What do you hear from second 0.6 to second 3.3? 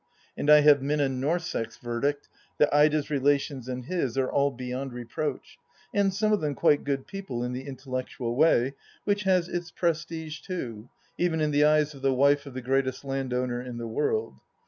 have Minna Norssex' verdict that Ida's